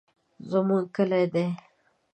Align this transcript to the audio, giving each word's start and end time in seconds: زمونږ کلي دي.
زمونږ 0.49 0.85
کلي 0.95 1.23
دي. 1.33 1.47